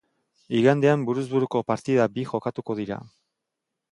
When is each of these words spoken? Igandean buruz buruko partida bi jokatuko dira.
Igandean 0.59 1.03
buruz 1.09 1.25
buruko 1.33 1.61
partida 1.71 2.09
bi 2.15 2.25
jokatuko 2.31 2.79
dira. 2.83 3.01